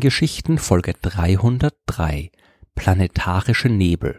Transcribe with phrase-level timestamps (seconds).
[0.00, 2.30] Sternengeschichten Folge 303
[2.74, 4.18] Planetarische Nebel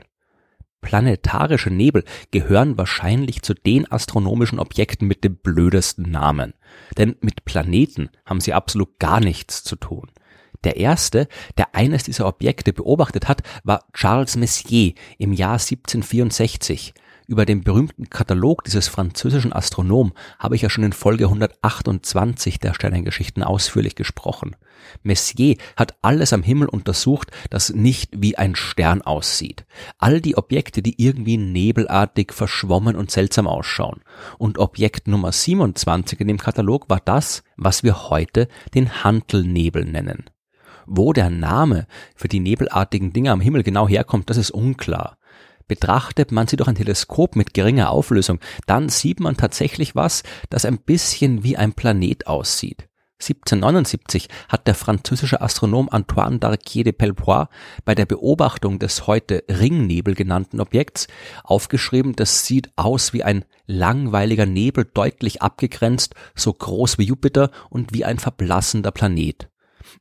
[0.80, 6.54] Planetarische Nebel gehören wahrscheinlich zu den astronomischen Objekten mit dem blödesten Namen.
[7.00, 10.12] Denn mit Planeten haben sie absolut gar nichts zu tun.
[10.64, 11.28] Der erste,
[11.58, 16.94] der eines dieser Objekte beobachtet hat, war Charles Messier im Jahr 1764.
[17.32, 22.74] Über den berühmten Katalog dieses französischen Astronomen habe ich ja schon in Folge 128 der
[22.74, 24.58] Sternengeschichten ausführlich gesprochen.
[25.02, 29.64] Messier hat alles am Himmel untersucht, das nicht wie ein Stern aussieht.
[29.98, 34.02] All die Objekte, die irgendwie nebelartig, verschwommen und seltsam ausschauen.
[34.38, 40.26] Und Objekt Nummer 27 in dem Katalog war das, was wir heute den Hantelnebel nennen.
[40.86, 45.18] Wo der Name für die nebelartigen Dinge am Himmel genau herkommt, das ist unklar.
[45.72, 50.66] Betrachtet man sie durch ein Teleskop mit geringer Auflösung, dann sieht man tatsächlich was, das
[50.66, 52.90] ein bisschen wie ein Planet aussieht.
[53.22, 57.48] 1779 hat der französische Astronom Antoine Darquier de Pellepoix
[57.86, 61.08] bei der Beobachtung des heute Ringnebel genannten Objekts
[61.46, 67.94] aufgeschrieben, das sieht aus wie ein langweiliger Nebel, deutlich abgegrenzt, so groß wie Jupiter und
[67.94, 69.51] wie ein verblassender Planet.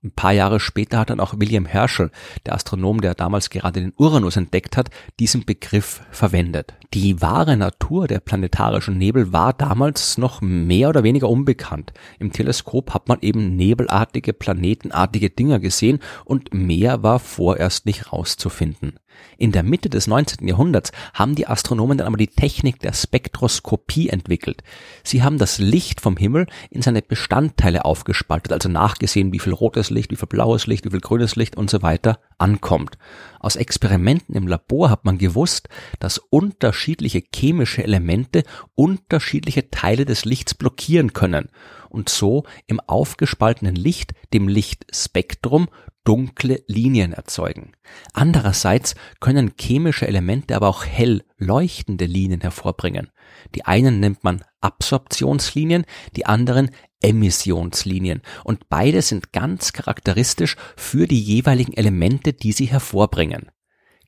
[0.02, 2.10] Ein paar Jahre später hat dann auch William Herschel,
[2.46, 6.74] der Astronom, der damals gerade den Uranus entdeckt hat, diesen Begriff verwendet.
[6.94, 11.92] Die wahre Natur der planetarischen Nebel war damals noch mehr oder weniger unbekannt.
[12.18, 18.98] Im Teleskop hat man eben nebelartige, planetenartige Dinger gesehen und mehr war vorerst nicht rauszufinden.
[19.39, 20.47] In der Mitte des 19.
[20.47, 24.62] Jahrhunderts haben die Astronomen dann aber die Technik der Spektroskopie entwickelt.
[25.02, 29.91] Sie haben das Licht vom Himmel in seine Bestandteile aufgespaltet, also nachgesehen, wie viel rotes
[29.91, 32.98] Licht, wie viel blaues Licht, wie viel grünes Licht und so weiter ankommt.
[33.41, 40.55] Aus Experimenten im Labor hat man gewusst, dass unterschiedliche chemische Elemente unterschiedliche Teile des Lichts
[40.55, 41.48] blockieren können
[41.89, 45.68] und so im aufgespaltenen Licht, dem Lichtspektrum,
[46.05, 47.73] dunkle Linien erzeugen.
[48.12, 53.11] Andererseits können chemische Elemente aber auch hell leuchtende Linien hervorbringen.
[53.55, 55.84] Die einen nennt man Absorptionslinien,
[56.17, 63.50] die anderen Emissionslinien und beide sind ganz charakteristisch für die jeweiligen Elemente, die sie hervorbringen.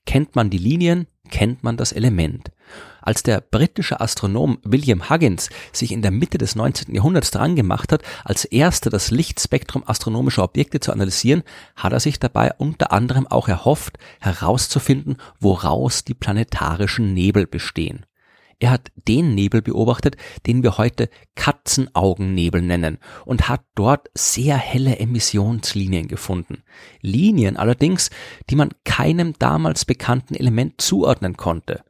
[0.04, 2.50] Kennt man die Linien, kennt man das Element.
[3.00, 6.94] Als der britische Astronom William Huggins sich in der Mitte des 19.
[6.94, 11.42] Jahrhunderts dran gemacht hat, als erster das Lichtspektrum astronomischer Objekte zu analysieren,
[11.74, 18.06] hat er sich dabei unter anderem auch erhofft, herauszufinden, woraus die planetarischen Nebel bestehen.
[18.62, 25.00] Er hat den Nebel beobachtet, den wir heute Katzenaugennebel nennen und hat dort sehr helle
[25.00, 26.62] Emissionslinien gefunden.
[27.00, 28.10] Linien allerdings,
[28.50, 31.82] die man keinem damals bekannten Element zuordnen konnte.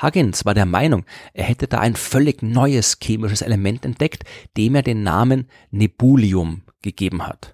[0.00, 4.22] Huggins war der Meinung, er hätte da ein völlig neues chemisches Element entdeckt,
[4.56, 7.53] dem er den Namen Nebulium gegeben hat.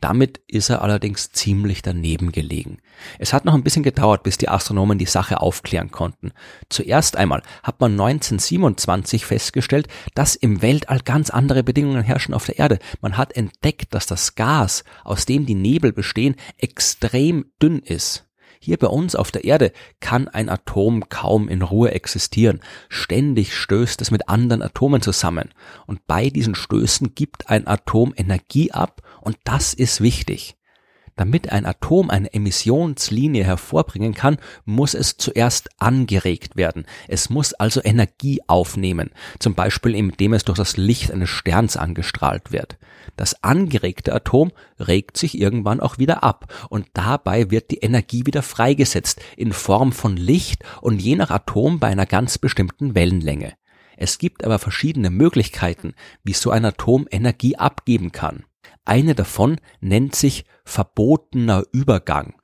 [0.00, 2.78] Damit ist er allerdings ziemlich daneben gelegen.
[3.18, 6.32] Es hat noch ein bisschen gedauert, bis die Astronomen die Sache aufklären konnten.
[6.68, 12.58] Zuerst einmal hat man 1927 festgestellt, dass im Weltall ganz andere Bedingungen herrschen auf der
[12.58, 12.78] Erde.
[13.00, 18.26] Man hat entdeckt, dass das Gas, aus dem die Nebel bestehen, extrem dünn ist.
[18.64, 22.60] Hier bei uns auf der Erde kann ein Atom kaum in Ruhe existieren.
[22.88, 25.50] Ständig stößt es mit anderen Atomen zusammen.
[25.86, 30.56] Und bei diesen Stößen gibt ein Atom Energie ab und das ist wichtig.
[31.16, 36.86] Damit ein Atom eine Emissionslinie hervorbringen kann, muss es zuerst angeregt werden.
[37.06, 42.50] Es muss also Energie aufnehmen, zum Beispiel indem es durch das Licht eines Sterns angestrahlt
[42.50, 42.78] wird.
[43.16, 48.42] Das angeregte Atom regt sich irgendwann auch wieder ab und dabei wird die Energie wieder
[48.42, 53.52] freigesetzt in Form von Licht und je nach Atom bei einer ganz bestimmten Wellenlänge.
[53.96, 55.94] Es gibt aber verschiedene Möglichkeiten,
[56.24, 58.44] wie so ein Atom Energie abgeben kann.
[58.86, 62.34] Eine davon nennt sich verbotener Übergang.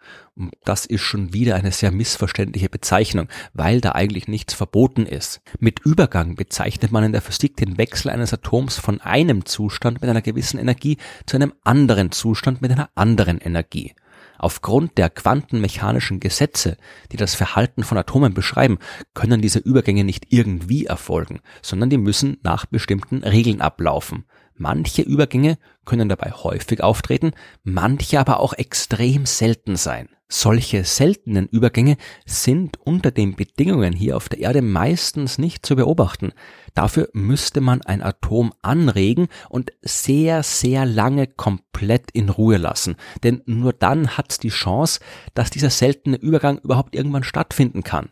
[0.64, 5.42] Das ist schon wieder eine sehr missverständliche Bezeichnung, weil da eigentlich nichts verboten ist.
[5.58, 10.08] Mit Übergang bezeichnet man in der Physik den Wechsel eines Atoms von einem Zustand mit
[10.08, 10.96] einer gewissen Energie
[11.26, 13.94] zu einem anderen Zustand mit einer anderen Energie.
[14.42, 16.78] Aufgrund der quantenmechanischen Gesetze,
[17.12, 18.78] die das Verhalten von Atomen beschreiben,
[19.12, 24.24] können diese Übergänge nicht irgendwie erfolgen, sondern die müssen nach bestimmten Regeln ablaufen.
[24.54, 27.32] Manche Übergänge können dabei häufig auftreten,
[27.64, 30.08] manche aber auch extrem selten sein.
[30.32, 36.32] Solche seltenen Übergänge sind unter den Bedingungen hier auf der Erde meistens nicht zu beobachten.
[36.72, 42.94] Dafür müsste man ein Atom anregen und sehr, sehr lange komplett in Ruhe lassen.
[43.24, 45.00] Denn nur dann hat es die Chance,
[45.34, 48.10] dass dieser seltene Übergang überhaupt irgendwann stattfinden kann.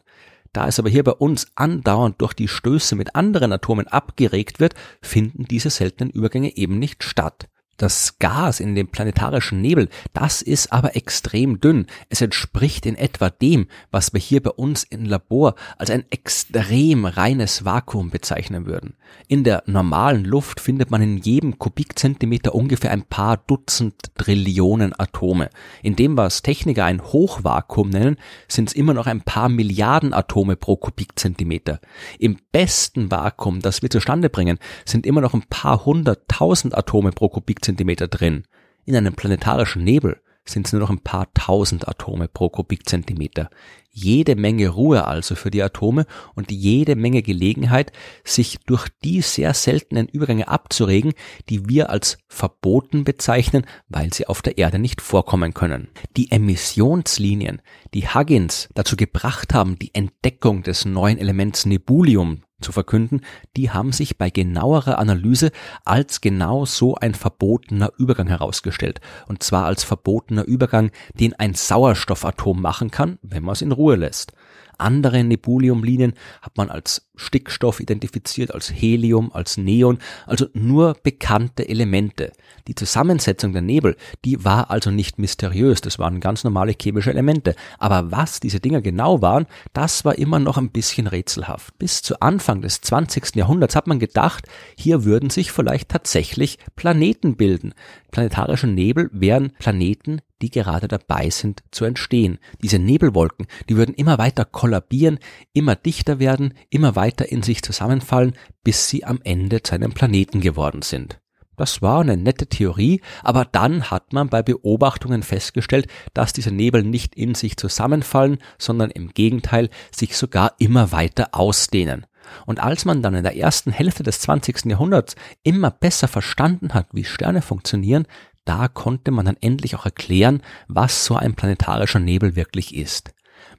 [0.53, 4.75] Da es aber hier bei uns andauernd durch die Stöße mit anderen Atomen abgeregt wird,
[5.01, 7.49] finden diese seltenen Übergänge eben nicht statt.
[7.79, 11.87] Das Gas in dem planetarischen Nebel, das ist aber extrem dünn.
[12.09, 17.05] Es entspricht in etwa dem, was wir hier bei uns im Labor als ein extrem
[17.05, 18.95] reines Vakuum bezeichnen würden.
[19.29, 25.49] In der normalen Luft findet man in jedem Kubikzentimeter ungefähr ein paar Dutzend Trillionen Atome.
[25.81, 28.17] In dem, was Techniker ein Hochvakuum nennen,
[28.49, 31.79] sind es immer noch ein paar Milliarden Atome pro Kubikzentimeter.
[32.19, 37.29] Im besten Vakuum, das wir zustande bringen, sind immer noch ein paar hunderttausend Atome pro
[37.29, 38.45] Kubikzentimeter Kubikzentimeter drin.
[38.87, 43.51] In einem planetarischen Nebel sind es nur noch ein paar tausend Atome pro Kubikzentimeter.
[43.91, 47.93] Jede Menge Ruhe also für die Atome und jede Menge Gelegenheit,
[48.25, 51.13] sich durch die sehr seltenen Übergänge abzuregen,
[51.51, 55.89] die wir als verboten bezeichnen, weil sie auf der Erde nicht vorkommen können.
[56.17, 57.61] Die Emissionslinien,
[57.93, 63.21] die Huggins dazu gebracht haben, die Entdeckung des neuen Elements Nebulium zu verkünden,
[63.57, 65.51] die haben sich bei genauerer Analyse
[65.85, 69.01] als genau so ein verbotener Übergang herausgestellt.
[69.27, 73.97] Und zwar als verbotener Übergang, den ein Sauerstoffatom machen kann, wenn man es in Ruhe
[73.97, 74.33] lässt.
[74.79, 82.33] Andere Nebuliumlinien hat man als Stickstoff identifiziert, als Helium, als Neon, also nur bekannte Elemente.
[82.69, 87.55] Die Zusammensetzung der Nebel, die war also nicht mysteriös, das waren ganz normale chemische Elemente.
[87.79, 91.77] Aber was diese Dinger genau waren, das war immer noch ein bisschen rätselhaft.
[91.79, 93.35] Bis zu Anfang des 20.
[93.37, 94.47] Jahrhunderts hat man gedacht,
[94.77, 97.75] hier würden sich vielleicht tatsächlich Planeten bilden.
[98.11, 102.39] Planetarische Nebel wären Planeten, die gerade dabei sind zu entstehen.
[102.63, 105.19] Diese Nebelwolken, die würden immer weiter kollabieren,
[105.53, 110.41] immer dichter werden, immer weiter in sich zusammenfallen, bis sie am Ende zu einem Planeten
[110.41, 111.21] geworden sind.
[111.59, 116.85] Das war eine nette Theorie, aber dann hat man bei Beobachtungen festgestellt, dass diese Nebel
[116.85, 122.07] nicht in sich zusammenfallen, sondern im Gegenteil sich sogar immer weiter ausdehnen.
[122.47, 124.67] Und als man dann in der ersten Hälfte des 20.
[124.67, 128.07] Jahrhunderts immer besser verstanden hat, wie Sterne funktionieren,
[128.49, 133.13] da konnte man dann endlich auch erklären, was so ein planetarischer Nebel wirklich ist.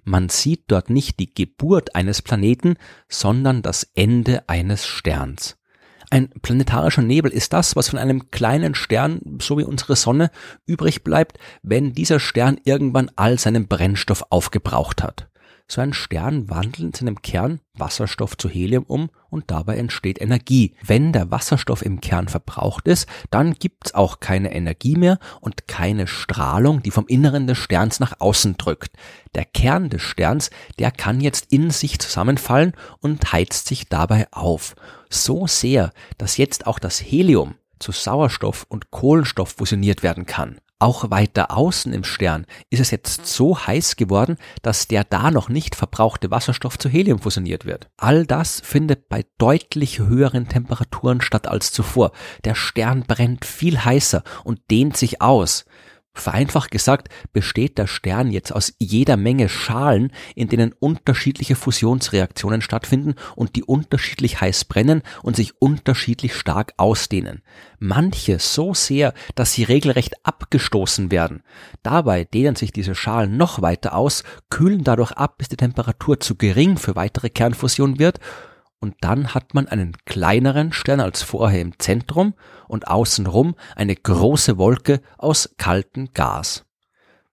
[0.04, 2.76] Man sieht dort nicht die Geburt eines Planeten,
[3.08, 5.58] sondern das Ende eines Sterns.
[6.10, 10.32] Ein planetarischer Nebel ist das, was von einem kleinen Stern, so wie unsere Sonne,
[10.66, 15.29] übrig bleibt, wenn dieser Stern irgendwann all seinen Brennstoff aufgebraucht hat.
[15.72, 20.74] So ein Stern wandelt in seinem Kern Wasserstoff zu Helium um und dabei entsteht Energie.
[20.84, 26.08] Wenn der Wasserstoff im Kern verbraucht ist, dann gibt's auch keine Energie mehr und keine
[26.08, 28.94] Strahlung, die vom Inneren des Sterns nach außen drückt.
[29.36, 30.50] Der Kern des Sterns,
[30.80, 34.76] der kann jetzt in sich zusammenfallen und heizt sich dabei auf.
[35.12, 40.60] So sehr, dass jetzt auch das Helium zu Sauerstoff und Kohlenstoff fusioniert werden kann.
[40.82, 45.50] Auch weiter außen im Stern ist es jetzt so heiß geworden, dass der da noch
[45.50, 47.90] nicht verbrauchte Wasserstoff zu Helium fusioniert wird.
[47.98, 52.14] All das findet bei deutlich höheren Temperaturen statt als zuvor.
[52.46, 55.66] Der Stern brennt viel heißer und dehnt sich aus.
[56.14, 63.16] Vereinfacht gesagt besteht der Stern jetzt aus jeder Menge Schalen, in denen unterschiedliche Fusionsreaktionen stattfinden
[63.36, 67.42] und die unterschiedlich heiß brennen und sich unterschiedlich stark ausdehnen.
[67.78, 71.44] Manche so sehr, dass sie regelrecht abgestoßen werden.
[71.84, 76.36] Dabei dehnen sich diese Schalen noch weiter aus, kühlen dadurch ab, bis die Temperatur zu
[76.36, 78.20] gering für weitere Kernfusion wird
[78.80, 82.34] und dann hat man einen kleineren Stern als vorher im Zentrum
[82.68, 86.66] und außenrum eine große Wolke aus kaltem Gas.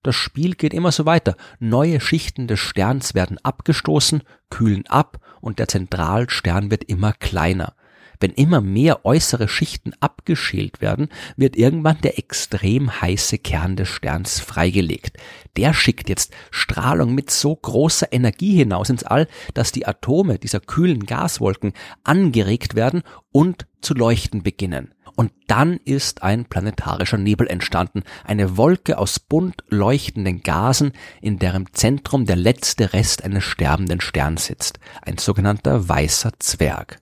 [0.02, 1.36] Das Spiel geht immer so weiter.
[1.58, 7.74] Neue Schichten des Sterns werden abgestoßen, kühlen ab und der Zentralstern wird immer kleiner.
[8.20, 14.40] Wenn immer mehr äußere Schichten abgeschält werden, wird irgendwann der extrem heiße Kern des Sterns
[14.40, 15.16] freigelegt.
[15.56, 20.61] Der schickt jetzt Strahlung mit so großer Energie hinaus ins All, dass die Atome dieser
[20.61, 21.73] kühlen Gaswolken
[22.04, 24.92] angeregt werden und zu leuchten beginnen.
[25.16, 30.92] Und dann ist ein planetarischer Nebel entstanden, eine Wolke aus bunt leuchtenden Gasen,
[31.23, 37.00] in deren Zentrum der letzte Rest eines sterbenden Sterns sitzt, ein sogenannter weißer Zwerg.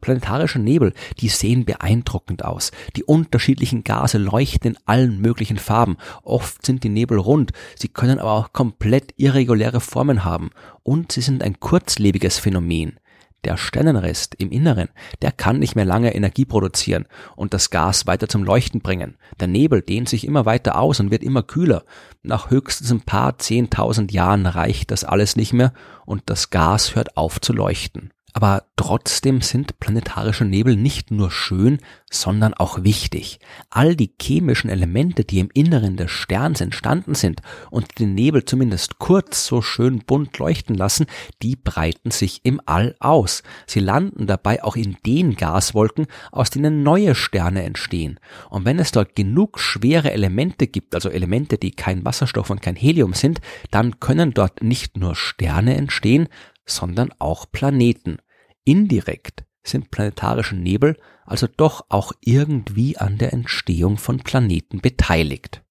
[0.00, 2.72] Planetarische Nebel, die sehen beeindruckend aus.
[2.96, 5.96] Die unterschiedlichen Gase leuchten in allen möglichen Farben.
[6.22, 10.50] Oft sind die Nebel rund, sie können aber auch komplett irreguläre Formen haben.
[10.82, 12.98] Und sie sind ein kurzlebiges Phänomen.
[13.44, 14.90] Der Sternenrest im Inneren,
[15.22, 19.16] der kann nicht mehr lange Energie produzieren und das Gas weiter zum Leuchten bringen.
[19.38, 21.84] Der Nebel dehnt sich immer weiter aus und wird immer kühler.
[22.22, 25.72] Nach höchstens ein paar zehntausend Jahren reicht das alles nicht mehr
[26.04, 28.10] und das Gas hört auf zu leuchten.
[28.32, 31.78] Aber trotzdem sind planetarische Nebel nicht nur schön,
[32.10, 33.40] sondern auch wichtig.
[33.70, 38.98] All die chemischen Elemente, die im Inneren des Sterns entstanden sind und den Nebel zumindest
[38.98, 41.06] kurz so schön bunt leuchten lassen,
[41.42, 43.42] die breiten sich im All aus.
[43.66, 48.20] Sie landen dabei auch in den Gaswolken, aus denen neue Sterne entstehen.
[48.48, 52.76] Und wenn es dort genug schwere Elemente gibt, also Elemente, die kein Wasserstoff und kein
[52.76, 56.28] Helium sind, dann können dort nicht nur Sterne entstehen,
[56.70, 58.18] sondern auch Planeten.
[58.64, 60.96] Indirekt sind planetarische Nebel
[61.30, 65.62] also doch auch irgendwie an der Entstehung von Planeten beteiligt.